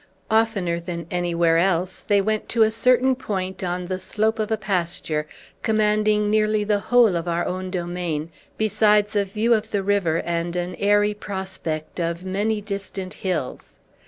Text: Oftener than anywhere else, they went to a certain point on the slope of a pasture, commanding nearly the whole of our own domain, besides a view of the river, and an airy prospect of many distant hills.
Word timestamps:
Oftener 0.31 0.79
than 0.79 1.05
anywhere 1.11 1.59
else, 1.59 2.01
they 2.01 2.21
went 2.21 2.49
to 2.49 2.63
a 2.63 2.71
certain 2.71 3.15
point 3.15 3.63
on 3.63 3.85
the 3.85 3.99
slope 3.99 4.39
of 4.39 4.49
a 4.49 4.57
pasture, 4.57 5.27
commanding 5.61 6.27
nearly 6.31 6.63
the 6.63 6.79
whole 6.79 7.15
of 7.15 7.27
our 7.27 7.45
own 7.45 7.69
domain, 7.69 8.31
besides 8.57 9.15
a 9.15 9.25
view 9.25 9.53
of 9.53 9.69
the 9.69 9.83
river, 9.83 10.19
and 10.25 10.55
an 10.55 10.73
airy 10.79 11.13
prospect 11.13 11.99
of 11.99 12.25
many 12.25 12.61
distant 12.61 13.13
hills. 13.13 13.77